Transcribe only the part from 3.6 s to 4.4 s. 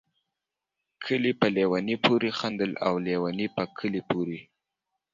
کلي پوري